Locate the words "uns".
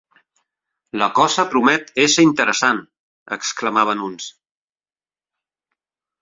4.09-4.31